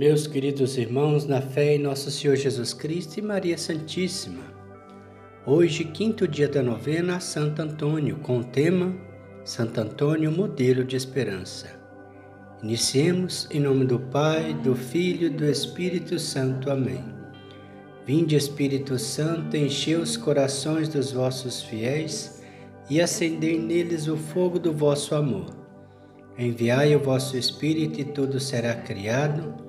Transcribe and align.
Meus 0.00 0.26
queridos 0.26 0.78
irmãos, 0.78 1.26
na 1.26 1.42
fé 1.42 1.74
em 1.74 1.78
nosso 1.78 2.10
Senhor 2.10 2.34
Jesus 2.34 2.72
Cristo 2.72 3.18
e 3.18 3.22
Maria 3.22 3.58
Santíssima, 3.58 4.44
hoje, 5.44 5.84
quinto 5.84 6.26
dia 6.26 6.48
da 6.48 6.62
novena 6.62 7.20
Santo 7.20 7.60
Antônio, 7.60 8.16
com 8.20 8.38
o 8.38 8.44
tema 8.44 8.96
Santo 9.44 9.78
Antônio, 9.78 10.32
modelo 10.32 10.84
de 10.84 10.96
esperança. 10.96 11.78
Iniciemos 12.62 13.46
em 13.50 13.60
nome 13.60 13.84
do 13.84 14.00
Pai, 14.00 14.54
do 14.54 14.74
Filho 14.74 15.26
e 15.26 15.28
do 15.28 15.44
Espírito 15.44 16.18
Santo. 16.18 16.70
Amém. 16.70 17.04
Vinde, 18.06 18.36
Espírito 18.36 18.98
Santo, 18.98 19.54
enchei 19.54 19.96
os 19.96 20.16
corações 20.16 20.88
dos 20.88 21.12
vossos 21.12 21.60
fiéis 21.60 22.42
e 22.88 23.02
acendei 23.02 23.58
neles 23.58 24.08
o 24.08 24.16
fogo 24.16 24.58
do 24.58 24.72
vosso 24.72 25.14
amor. 25.14 25.50
Enviai 26.38 26.96
o 26.96 27.00
vosso 27.00 27.36
Espírito 27.36 28.00
e 28.00 28.04
tudo 28.04 28.40
será 28.40 28.74
criado 28.74 29.68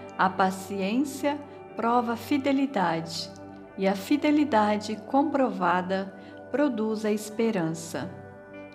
a 0.17 0.29
paciência 0.29 1.39
prova 1.75 2.15
fidelidade, 2.15 3.31
e 3.77 3.87
a 3.87 3.95
fidelidade 3.95 4.95
comprovada 5.07 6.13
produz 6.51 7.05
a 7.05 7.11
esperança. 7.11 8.09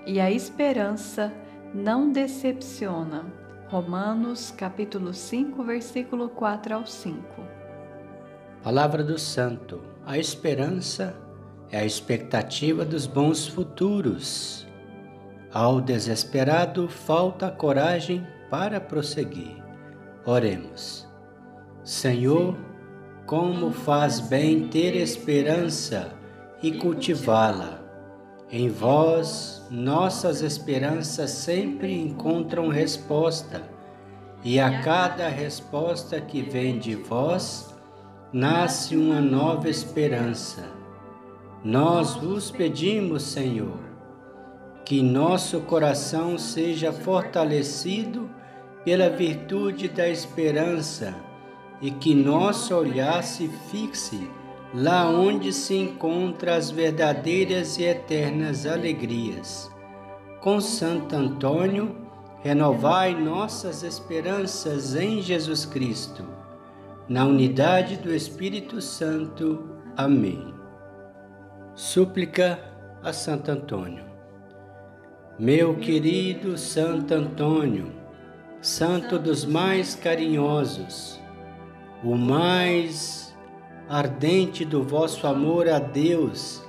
E 0.07 0.19
a 0.21 0.31
esperança 0.31 1.33
não 1.75 2.11
decepciona. 2.11 3.25
Romanos 3.69 4.51
capítulo 4.51 5.13
5, 5.13 5.63
versículo 5.63 6.29
4 6.31 6.75
ao 6.75 6.87
5. 6.87 7.23
Palavra 8.63 9.05
do 9.05 9.19
Santo. 9.19 9.83
A 10.05 10.19
esperança 10.19 11.17
é 11.71 11.79
a 11.79 11.85
expectativa 11.85 12.85
dos 12.85 13.07
bons 13.07 13.47
futuros. 13.47 14.67
Ao 15.53 15.81
desesperado 15.81 16.89
falta 16.89 17.51
coragem 17.51 18.27
para 18.51 18.81
prosseguir. 18.81 19.63
Oremos. 20.25 21.06
Senhor, 21.87 22.57
como 23.27 23.71
faz 23.71 24.19
bem 24.19 24.67
ter 24.67 24.97
esperança 24.97 26.11
e 26.61 26.73
cultivá-la. 26.73 27.81
Em 28.51 28.69
vós, 28.69 29.65
nossas 29.71 30.43
esperanças 30.43 31.31
sempre 31.31 31.97
encontram 31.97 32.67
resposta, 32.67 33.63
e 34.43 34.59
a 34.59 34.83
cada 34.83 35.29
resposta 35.29 36.21
que 36.21 36.43
vem 36.43 36.81
de 36.81 36.97
vós, 36.97 37.73
nasce 38.33 38.97
uma 38.97 39.21
nova 39.21 39.71
esperança. 39.71 40.65
Nós 41.63 42.17
vos 42.17 42.51
pedimos, 42.51 43.23
Senhor, 43.23 43.79
que 44.85 45.01
nosso 45.01 45.61
coração 45.61 46.37
seja 46.37 46.93
fortalecido 46.93 48.29
pela 48.85 49.09
virtude 49.09 49.87
da 49.87 50.09
esperança 50.09 51.15
e 51.81 51.91
que 51.91 52.15
nosso 52.15 52.75
olhar 52.75 53.23
se 53.23 53.49
fixe 53.71 54.29
lá 54.75 55.09
onde 55.09 55.53
se 55.53 55.75
encontram 55.75 56.55
as 56.55 56.71
verdadeiras 56.71 57.79
e 57.79 57.85
eternas 57.85 58.67
alegrias. 58.67 59.71
Com 60.41 60.61
Santo 60.61 61.15
Antônio, 61.15 61.97
renovai 62.43 63.15
nossas 63.15 63.83
esperanças 63.83 64.95
em 64.95 65.21
Jesus 65.21 65.65
Cristo. 65.65 66.25
Na 67.09 67.25
unidade 67.25 67.97
do 67.97 68.15
Espírito 68.15 68.81
Santo. 68.81 69.69
Amém. 69.97 70.55
Súplica 71.75 72.59
a 73.03 73.13
Santo 73.13 73.51
Antônio. 73.51 74.05
Meu 75.39 75.77
querido 75.77 76.57
Santo 76.57 77.13
Antônio, 77.13 77.93
santo 78.61 79.19
dos 79.19 79.45
mais 79.45 79.95
carinhosos, 79.95 81.21
o 82.05 82.17
mais 82.17 83.35
ardente 83.89 84.65
do 84.65 84.83
vosso 84.83 85.27
amor 85.27 85.69
a 85.69 85.79
Deus, 85.79 86.63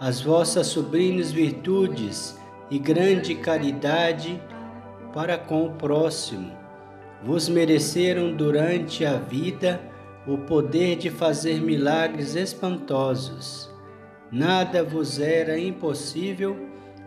as 0.00 0.20
vossas 0.20 0.66
sublimes 0.66 1.30
virtudes 1.32 2.38
e 2.70 2.78
grande 2.78 3.34
caridade 3.34 4.40
para 5.12 5.38
com 5.38 5.66
o 5.66 5.72
próximo, 5.72 6.52
vos 7.22 7.48
mereceram 7.48 8.34
durante 8.34 9.04
a 9.04 9.16
vida 9.16 9.80
o 10.26 10.38
poder 10.38 10.96
de 10.96 11.10
fazer 11.10 11.60
milagres 11.60 12.34
espantosos. 12.34 13.70
Nada 14.30 14.82
vos 14.82 15.20
era 15.20 15.58
impossível 15.58 16.56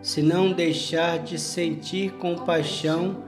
se 0.00 0.22
não 0.22 0.52
deixar 0.52 1.18
de 1.18 1.38
sentir 1.38 2.12
compaixão 2.12 3.24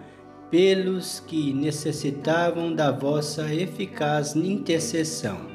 pelos 0.50 1.20
que 1.20 1.52
necessitavam 1.52 2.74
da 2.74 2.90
vossa 2.90 3.54
eficaz 3.54 4.34
intercessão. 4.34 5.48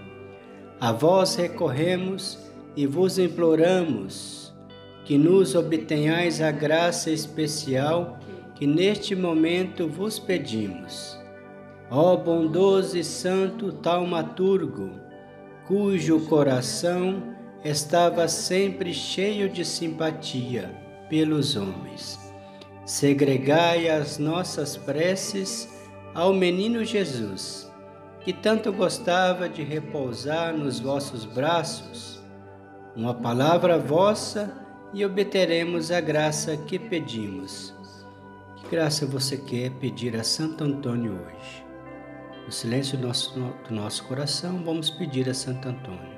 A 0.79 0.91
vós 0.91 1.35
recorremos 1.35 2.39
e 2.75 2.87
vos 2.87 3.19
imploramos 3.19 4.53
que 5.03 5.17
nos 5.17 5.53
obtenhais 5.53 6.41
a 6.41 6.49
graça 6.49 7.11
especial 7.11 8.17
que 8.55 8.65
neste 8.65 9.15
momento 9.15 9.87
vos 9.87 10.17
pedimos. 10.17 11.19
Ó 11.91 12.15
bondoso 12.15 12.97
e 12.97 13.03
santo 13.03 13.73
taumaturgo, 13.73 14.91
cujo 15.67 16.21
coração 16.21 17.35
estava 17.63 18.27
sempre 18.27 18.93
cheio 18.93 19.49
de 19.49 19.65
simpatia 19.65 20.73
pelos 21.09 21.55
homens 21.55 22.24
segregai 22.95 23.89
as 23.89 24.17
nossas 24.17 24.77
preces 24.77 25.67
ao 26.13 26.33
menino 26.33 26.85
Jesus, 26.85 27.69
que 28.21 28.31
tanto 28.31 28.71
gostava 28.71 29.49
de 29.49 29.61
repousar 29.63 30.55
nos 30.55 30.79
vossos 30.79 31.25
braços. 31.25 32.23
Uma 32.95 33.13
palavra 33.13 33.77
vossa 33.77 34.49
e 34.93 35.03
obteremos 35.05 35.91
a 35.91 35.99
graça 35.99 36.55
que 36.55 36.79
pedimos. 36.79 37.75
Que 38.55 38.69
graça 38.69 39.05
você 39.05 39.35
quer 39.35 39.71
pedir 39.71 40.15
a 40.15 40.23
Santo 40.23 40.63
Antônio 40.63 41.19
hoje? 41.19 41.65
No 42.45 42.51
silêncio 42.51 42.97
do 42.97 43.07
nosso, 43.07 43.37
do 43.37 43.75
nosso 43.75 44.05
coração, 44.05 44.63
vamos 44.63 44.89
pedir 44.89 45.29
a 45.29 45.33
Santo 45.33 45.67
Antônio. 45.67 46.14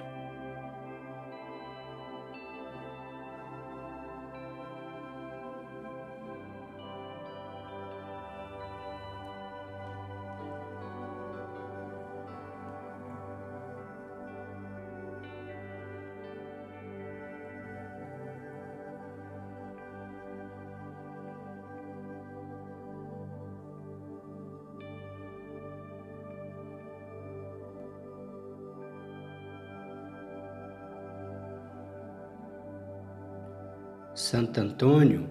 Santo 34.17 34.59
Antônio, 34.59 35.29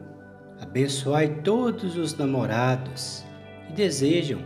abençoai 0.60 1.42
todos 1.42 1.96
os 1.96 2.16
namorados 2.16 3.24
que 3.66 3.72
desejam 3.72 4.38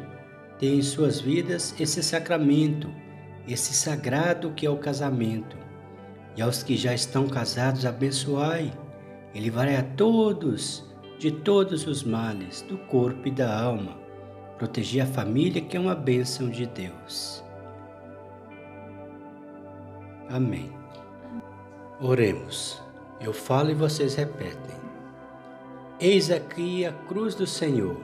ter 0.58 0.74
em 0.76 0.80
suas 0.80 1.20
vidas 1.20 1.78
esse 1.78 2.02
sacramento, 2.02 2.90
esse 3.46 3.74
sagrado 3.74 4.52
que 4.52 4.64
é 4.64 4.70
o 4.70 4.78
casamento. 4.78 5.58
E 6.38 6.40
aos 6.40 6.62
que 6.62 6.74
já 6.74 6.94
estão 6.94 7.28
casados, 7.28 7.84
abençoai. 7.84 8.72
Ele 9.34 9.50
vai 9.50 9.76
a 9.76 9.82
todos 9.82 10.90
de 11.18 11.30
todos 11.30 11.86
os 11.86 12.02
males 12.02 12.62
do 12.62 12.78
corpo 12.78 13.28
e 13.28 13.30
da 13.30 13.62
alma. 13.62 13.98
Proteger 14.56 15.02
a 15.02 15.06
família, 15.06 15.60
que 15.60 15.76
é 15.76 15.80
uma 15.80 15.94
bênção 15.94 16.48
de 16.48 16.64
Deus. 16.64 17.44
Amém. 20.30 20.72
Oremos. 22.00 22.89
Eu 23.20 23.34
falo 23.34 23.70
e 23.70 23.74
vocês 23.74 24.14
repetem. 24.14 24.80
Eis 26.00 26.30
aqui 26.30 26.86
a 26.86 26.92
cruz 26.92 27.34
do 27.34 27.46
Senhor. 27.46 28.00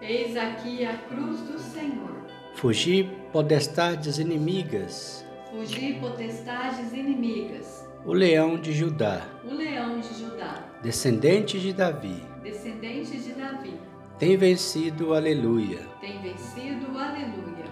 Eis 0.00 0.36
aqui 0.36 0.86
a 0.86 0.96
cruz 0.96 1.40
do 1.40 1.58
Senhor. 1.58 2.16
Fugir 2.54 3.10
potestades 3.30 4.18
inimigas. 4.18 5.24
Fugir 5.50 6.00
potestades 6.00 6.92
inimigas. 6.92 7.86
O 8.06 8.12
leão 8.14 8.56
de 8.58 8.72
Judá. 8.72 9.20
O 9.44 9.52
leão 9.52 10.00
de 10.00 10.18
Judá. 10.18 10.64
Descendente 10.82 11.60
de 11.60 11.74
Davi. 11.74 12.22
Descendente 12.42 13.18
de 13.18 13.32
Davi. 13.34 13.78
Tem 14.18 14.36
vencido, 14.36 15.14
aleluia. 15.14 15.80
Tem 16.00 16.20
vencido, 16.22 16.98
aleluia. 16.98 17.66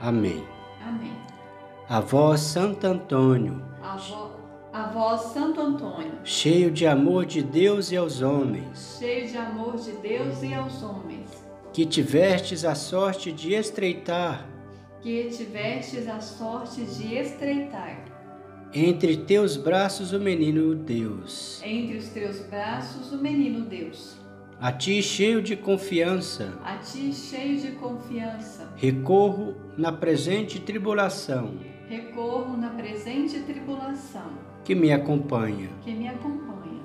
Amém. 0.00 0.44
Amém. 0.84 1.16
A 1.88 2.00
vós, 2.00 2.40
Santo 2.40 2.84
Antônio. 2.86 3.62
A, 3.80 3.96
vo, 3.96 4.32
a 4.76 4.88
vós, 4.88 5.32
Santo 5.32 5.58
Antônio. 5.58 6.12
Cheio 6.22 6.70
de 6.70 6.86
amor 6.86 7.24
de 7.24 7.42
Deus 7.42 7.90
e 7.90 7.96
aos 7.96 8.20
homens. 8.20 8.98
Cheio 8.98 9.26
de 9.26 9.38
amor 9.38 9.76
de 9.76 9.92
Deus 9.92 10.42
e 10.42 10.52
aos 10.52 10.82
homens. 10.82 11.30
Que 11.72 11.86
tivestes 11.86 12.62
a 12.62 12.74
sorte 12.74 13.32
de 13.32 13.54
estreitar, 13.54 14.46
que 15.00 15.30
tivestes 15.30 16.06
a 16.06 16.20
sorte 16.20 16.82
de 16.84 17.14
estreitar, 17.14 18.04
entre 18.74 19.16
teus 19.16 19.56
braços 19.56 20.12
o 20.12 20.20
menino 20.20 20.74
Deus, 20.74 21.62
entre 21.64 21.96
os 21.96 22.08
teus 22.08 22.40
braços 22.40 23.12
o 23.12 23.18
menino 23.18 23.64
Deus. 23.64 24.16
A 24.60 24.72
ti 24.72 25.02
cheio 25.02 25.40
de 25.40 25.56
confiança, 25.56 26.58
a 26.62 26.76
ti 26.76 27.12
cheio 27.14 27.58
de 27.58 27.72
confiança, 27.72 28.72
recorro 28.76 29.54
na 29.76 29.92
presente 29.92 30.60
tribulação, 30.60 31.54
recorro 31.88 32.56
na 32.56 32.70
presente 32.70 33.40
tribulação, 33.40 34.55
que 34.66 34.74
me 34.74 34.92
acompanha, 34.92 35.70
que 35.84 35.92
me 35.92 36.08
acompanha. 36.08 36.82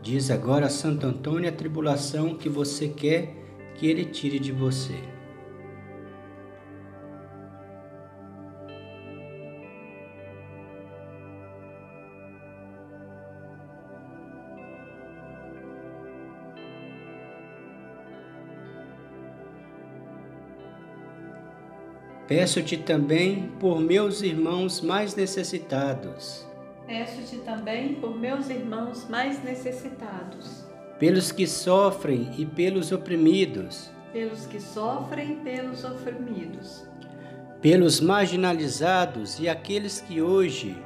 Diz 0.00 0.30
agora 0.30 0.68
Santo 0.70 1.04
Antônio 1.04 1.48
a 1.48 1.52
tribulação 1.52 2.36
que 2.36 2.48
você 2.48 2.86
quer 2.86 3.34
que 3.74 3.88
Ele 3.88 4.04
tire 4.04 4.38
de 4.38 4.52
você. 4.52 4.94
Peço-te 22.28 22.76
também 22.76 23.50
por 23.58 23.80
meus 23.80 24.22
irmãos 24.22 24.80
mais 24.80 25.16
necessitados. 25.16 26.53
Peço-te 26.86 27.38
também 27.38 27.94
por 27.94 28.14
meus 28.14 28.50
irmãos 28.50 29.08
mais 29.08 29.42
necessitados. 29.42 30.64
Pelos 30.98 31.32
que 31.32 31.46
sofrem 31.46 32.30
e 32.36 32.44
pelos 32.44 32.92
oprimidos, 32.92 33.90
pelos 34.12 34.46
que 34.46 34.60
sofrem 34.60 35.32
e 35.32 35.36
pelos 35.36 35.82
oprimidos, 35.82 36.86
pelos 37.60 38.00
marginalizados 38.00 39.40
e 39.40 39.48
aqueles 39.48 40.00
que 40.00 40.20
hoje, 40.20 40.76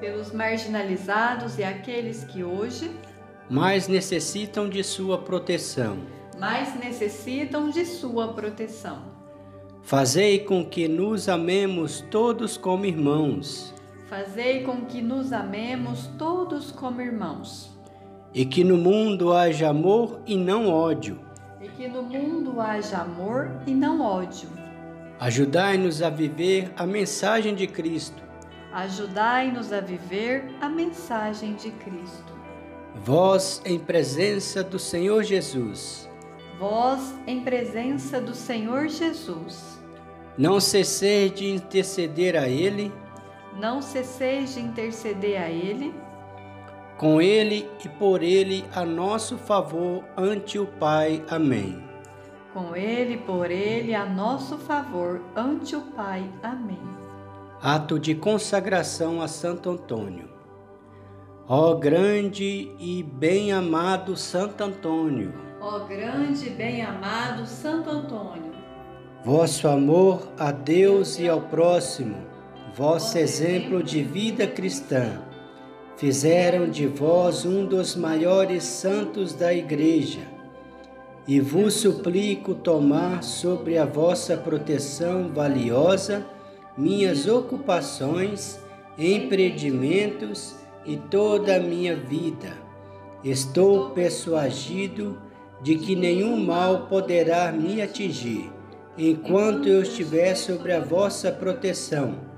pelos 0.00 0.32
marginalizados 0.32 1.58
e 1.58 1.64
aqueles 1.64 2.24
que 2.24 2.42
hoje. 2.42 2.90
Mais 3.48 3.88
necessitam 3.88 4.68
de 4.68 4.82
sua 4.84 5.18
proteção, 5.18 5.98
mais 6.38 6.78
necessitam 6.78 7.68
de 7.68 7.84
sua 7.84 8.32
proteção. 8.32 9.02
Fazei 9.82 10.38
com 10.40 10.64
que 10.64 10.86
nos 10.86 11.28
amemos 11.28 12.00
todos 12.10 12.56
como 12.56 12.86
irmãos. 12.86 13.74
Fazei 14.10 14.64
com 14.64 14.86
que 14.86 15.00
nos 15.00 15.32
amemos 15.32 16.08
todos 16.18 16.72
como 16.72 17.00
irmãos 17.00 17.70
e 18.34 18.44
que 18.44 18.64
no 18.64 18.76
mundo 18.76 19.32
haja 19.32 19.68
amor 19.68 20.20
e 20.26 20.36
não 20.36 20.68
ódio. 20.68 21.20
E 21.60 21.68
que 21.68 21.86
no 21.86 22.02
mundo 22.02 22.60
haja 22.60 22.98
amor 22.98 23.62
e 23.68 23.70
não 23.72 24.00
ódio. 24.00 24.48
Ajudai-nos 25.20 26.02
a 26.02 26.10
viver 26.10 26.72
a 26.76 26.84
mensagem 26.84 27.54
de 27.54 27.68
Cristo. 27.68 28.20
Ajudai-nos 28.72 29.72
a 29.72 29.80
viver 29.80 30.56
a 30.60 30.68
mensagem 30.68 31.54
de 31.54 31.70
Cristo. 31.70 32.32
Vós 33.04 33.62
em 33.64 33.78
presença 33.78 34.64
do 34.64 34.80
Senhor 34.80 35.22
Jesus. 35.22 36.10
Vós 36.58 37.14
em 37.28 37.44
presença 37.44 38.20
do 38.20 38.34
Senhor 38.34 38.88
Jesus. 38.88 39.80
Não 40.36 40.58
cesseis 40.58 41.32
de 41.32 41.48
interceder 41.48 42.36
a 42.36 42.48
Ele. 42.48 42.92
Não 43.58 43.82
cesseis 43.82 44.54
de 44.54 44.60
interceder 44.60 45.40
a 45.42 45.48
Ele 45.48 45.92
com 47.00 47.18
ele 47.18 47.66
e 47.82 47.88
por 47.88 48.22
ele 48.22 48.62
a 48.74 48.84
nosso 48.84 49.38
favor 49.38 50.04
ante 50.14 50.58
o 50.58 50.66
Pai. 50.66 51.24
Amém. 51.30 51.82
Com 52.52 52.76
ele 52.76 53.14
e 53.14 53.16
por 53.16 53.50
ele 53.50 53.94
a 53.94 54.04
nosso 54.04 54.58
favor 54.58 55.22
ante 55.34 55.74
o 55.74 55.80
Pai. 55.80 56.30
Amém. 56.42 56.78
Ato 57.62 57.98
de 57.98 58.14
consagração 58.14 59.22
a 59.22 59.28
Santo 59.28 59.70
Antônio. 59.70 60.28
Ó 61.48 61.72
grande 61.74 62.70
e 62.78 63.02
bem-amado 63.02 64.14
Santo 64.14 64.62
Antônio. 64.62 65.32
Ó 65.58 65.78
grande 65.86 66.48
e 66.48 66.50
bem-amado 66.50 67.46
Santo 67.46 67.88
Antônio. 67.88 68.52
Vosso 69.24 69.66
amor 69.66 70.28
a 70.38 70.52
Deus 70.52 71.18
e 71.18 71.26
ao 71.26 71.40
próximo, 71.40 72.29
vosso 72.74 73.18
exemplo 73.18 73.82
de 73.82 74.02
vida 74.02 74.46
cristã 74.46 75.22
fizeram 75.96 76.70
de 76.70 76.86
vós 76.86 77.44
um 77.44 77.66
dos 77.66 77.94
maiores 77.94 78.64
santos 78.64 79.34
da 79.34 79.52
Igreja, 79.52 80.20
e 81.28 81.40
vos 81.40 81.74
suplico 81.74 82.54
tomar 82.54 83.22
sobre 83.22 83.76
a 83.76 83.84
vossa 83.84 84.36
proteção 84.36 85.28
valiosa 85.28 86.26
minhas 86.76 87.28
ocupações, 87.28 88.58
empreendimentos 88.96 90.56
e 90.86 90.96
toda 90.96 91.56
a 91.56 91.60
minha 91.60 91.94
vida. 91.94 92.52
Estou 93.22 93.90
persuadido 93.90 95.20
de 95.60 95.76
que 95.76 95.94
nenhum 95.94 96.42
mal 96.42 96.86
poderá 96.86 97.52
me 97.52 97.82
atingir, 97.82 98.50
enquanto 98.96 99.68
eu 99.68 99.82
estiver 99.82 100.34
sobre 100.34 100.72
a 100.72 100.80
vossa 100.80 101.30
proteção. 101.30 102.29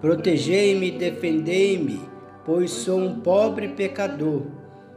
Protegei-me 0.00 0.90
defendei-me 0.90 2.18
pois 2.48 2.70
sou 2.70 2.98
um 2.98 3.20
pobre 3.20 3.68
pecador. 3.68 4.40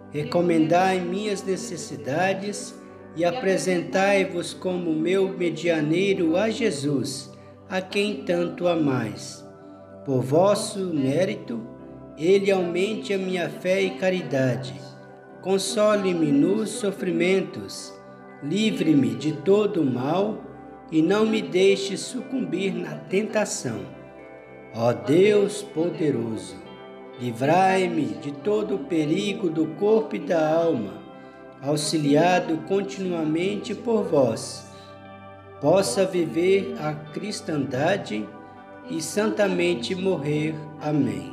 Recomendai 0.09 1.01
minhas 1.01 1.44
necessidades 1.44 2.74
e 3.13 3.25
apresentai-vos 3.25 4.53
como 4.53 4.94
meu 4.94 5.38
medianeiro 5.38 6.38
a 6.38 6.50
Jesus, 6.50 7.30
a 7.69 7.81
quem 7.81 8.24
tanto 8.24 8.69
amais. 8.69 9.45
Por 10.06 10.21
vosso 10.21 10.94
mérito, 10.94 11.59
ele 12.18 12.49
aumente 12.49 13.14
a 13.14 13.18
minha 13.18 13.49
fé 13.49 13.81
e 13.81 13.97
caridade. 13.97 14.73
Console-me 15.42 16.31
nos 16.31 16.69
sofrimentos, 16.69 17.94
livre-me 18.42 19.14
de 19.16 19.33
todo 19.33 19.81
o 19.81 19.85
mal 19.85 20.42
e 20.90 21.02
não 21.02 21.25
me 21.25 21.42
deixe 21.42 21.97
sucumbir 21.97 22.73
na 22.73 22.95
tentação. 22.95 23.81
Ó 24.73 24.94
Deus 24.94 25.61
poderoso, 25.61 26.56
Livrai-me 27.21 28.06
de 28.19 28.31
todo 28.31 28.73
o 28.73 28.80
perigo 28.80 29.47
do 29.47 29.68
corpo 29.75 30.16
e 30.16 30.19
da 30.19 30.56
alma, 30.56 30.94
auxiliado 31.61 32.57
continuamente 32.68 33.75
por 33.75 34.06
vós. 34.06 34.66
Possa 35.61 36.04
viver 36.04 36.75
a 36.80 36.95
cristandade 36.95 38.28
e 38.90 38.99
santamente 39.04 39.94
morrer. 39.94 40.56
Amém. 40.81 41.31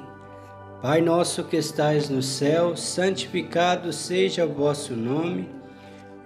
Pai 0.82 1.00
nosso 1.00 1.42
que 1.44 1.56
estais 1.56 2.10
no 2.10 2.20
céu, 2.20 2.76
santificado 2.76 3.90
seja 3.90 4.44
o 4.44 4.52
vosso 4.52 4.94
nome. 4.94 5.48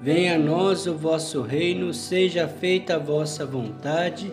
Venha 0.00 0.34
a 0.34 0.38
nós 0.38 0.88
o 0.88 0.94
vosso 0.94 1.40
reino, 1.40 1.94
seja 1.94 2.48
feita 2.48 2.96
a 2.96 2.98
vossa 2.98 3.46
vontade, 3.46 4.32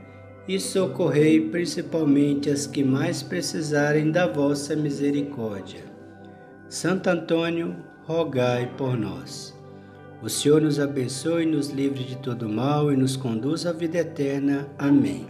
e 0.55 0.59
socorrei 0.59 1.49
principalmente 1.49 2.49
as 2.49 2.67
que 2.67 2.83
mais 2.83 3.23
precisarem 3.23 4.11
da 4.11 4.27
vossa 4.27 4.75
misericórdia. 4.75 5.79
Santo 6.67 7.09
Antônio, 7.09 7.77
rogai 8.03 8.69
por 8.77 8.97
nós. 8.97 9.57
O 10.21 10.29
Senhor 10.29 10.61
nos 10.61 10.77
abençoe, 10.77 11.45
nos 11.45 11.69
livre 11.69 12.03
de 12.03 12.17
todo 12.17 12.49
mal 12.49 12.91
e 12.91 12.97
nos 12.97 13.15
conduz 13.15 13.65
à 13.65 13.71
vida 13.71 13.99
eterna. 13.99 14.67
Amém. 14.77 15.25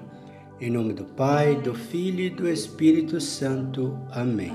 Em 0.60 0.72
nome 0.72 0.94
do 0.94 1.06
Pai, 1.06 1.56
do 1.56 1.76
Filho 1.76 2.22
e 2.22 2.30
do 2.32 2.50
Espírito 2.50 3.22
Santo. 3.22 3.98
Amém. 4.12 4.54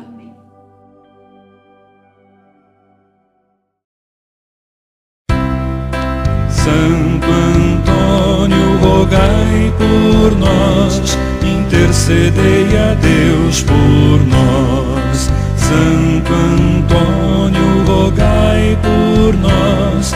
Santo 6.50 7.26
Antônio, 7.30 8.78
rogai 8.78 9.45
por 9.78 10.38
nós, 10.38 11.18
intercedei 11.42 12.66
a 12.76 12.94
Deus 12.94 13.62
por 13.62 14.26
nós. 14.26 15.30
Santo 15.56 16.32
Antônio, 16.32 17.84
rogai 17.86 18.78
por 18.82 19.34
nós 19.38 20.14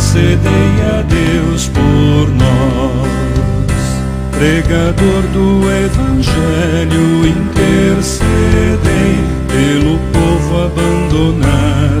intercedei 0.00 0.72
a 0.98 1.02
Deus 1.02 1.68
por 1.68 2.28
nós. 2.34 3.10
Pregador 4.30 5.22
do 5.32 5.70
Evangelho, 5.70 7.26
intercedei 7.26 8.78
pelo 9.48 9.98
povo 10.12 10.64
abandonado, 10.64 11.99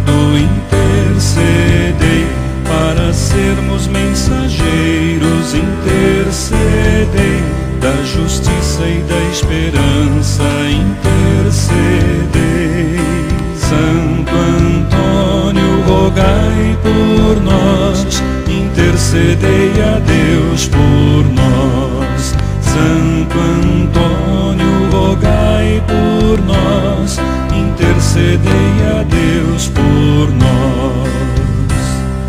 intercedei 28.30 28.86
a 28.86 29.02
Deus 29.02 29.68
por 29.68 30.30
nós. 30.34 31.10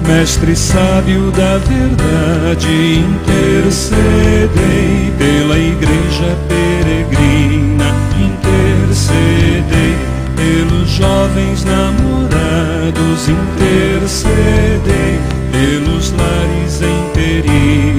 Mestre 0.07 0.55
sábio 0.55 1.31
da 1.31 1.57
verdade, 1.57 2.99
intercedei 2.99 4.49
pela 5.17 5.57
igreja 5.57 6.37
peregrina, 6.47 7.93
intercedei 8.19 9.95
pelos 10.35 10.89
jovens 10.89 11.63
namorados, 11.63 13.29
intercedei 13.29 15.19
pelos 15.51 16.11
lares 16.11 16.81
em 16.81 17.11
perigo, 17.13 17.90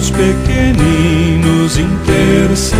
dos 0.00 0.10
pequeninos, 0.10 1.76
intercedei 1.76 2.72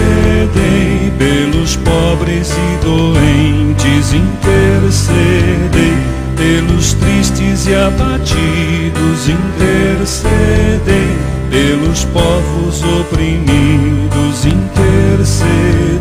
pelos 1.19 1.77
pobres 1.77 2.51
e 2.51 2.79
doentes, 2.83 4.15
intercedei 4.15 5.93
pelos 6.35 6.95
tristes 6.95 7.67
e 7.67 7.75
abatidos, 7.75 9.29
intercedei 9.29 11.19
pelos 11.51 12.07
povos 12.07 12.83
oprimidos, 13.01 14.47
intercedei. 14.47 16.01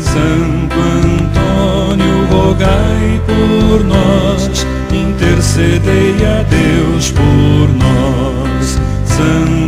Santo 0.00 0.74
Antônio, 1.04 2.26
rogai 2.30 3.20
por 3.26 3.84
nós, 3.84 4.66
intercedei 4.90 6.16
a 6.24 6.51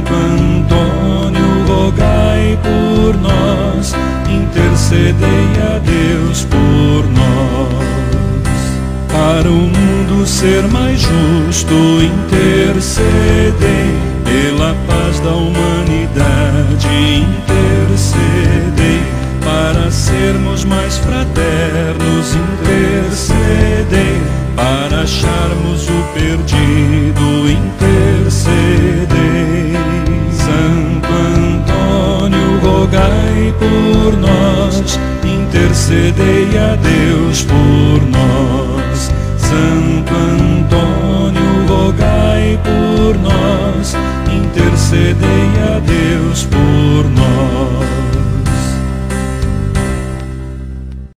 Santo 0.04 0.14
Antônio, 0.14 1.64
rogai 1.66 2.58
por 2.62 3.16
nós, 3.16 3.94
intercedei 4.28 5.48
a 5.74 5.78
Deus 5.78 6.44
por 6.44 7.04
nós. 7.10 7.84
Para 9.08 9.48
o 9.48 9.52
mundo 9.52 10.26
ser 10.26 10.64
mais 10.68 11.00
justo, 11.00 11.74
intercedei 12.02 13.04
pela 14.24 14.74
paz 14.86 15.20
da 15.20 15.30
humanidade, 15.30 16.86
intercedei 17.46 19.00
para 19.42 19.90
sermos 19.90 20.64
mais 20.64 20.98
fraternos, 20.98 22.34
intercedei 22.34 24.20
para 24.54 25.00
acharmos 25.02 25.63
Antônio, 35.94 36.23